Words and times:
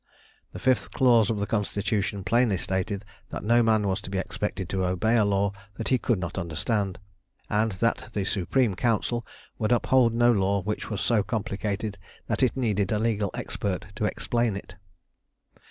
The 0.51 0.57
fifth 0.57 0.89
clause 0.93 1.29
of 1.29 1.37
the 1.37 1.45
Constitution 1.45 2.23
plainly 2.23 2.57
stated 2.57 3.05
that 3.29 3.43
no 3.43 3.61
man 3.61 3.87
was 3.87 4.01
to 4.01 4.09
be 4.09 4.17
expected 4.17 4.67
to 4.69 4.83
obey 4.83 5.15
a 5.15 5.23
law 5.23 5.53
that 5.75 5.89
he 5.89 5.99
could 5.99 6.17
not 6.17 6.39
understand, 6.39 6.97
and 7.51 7.73
that 7.73 8.09
the 8.13 8.25
Supreme 8.25 8.73
Council 8.73 9.23
would 9.59 9.71
uphold 9.71 10.15
no 10.15 10.31
law 10.31 10.63
which 10.63 10.89
was 10.89 11.01
so 11.01 11.21
complicated 11.21 11.99
that 12.25 12.41
it 12.41 12.57
needed 12.57 12.91
a 12.91 12.97
legal 12.97 13.29
expert 13.35 13.95
to 13.95 14.05
explain 14.05 14.55
it. 14.57 14.73